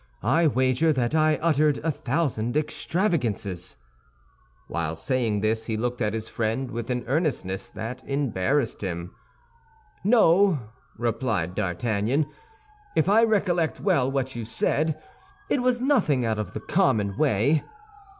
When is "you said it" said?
14.35-15.61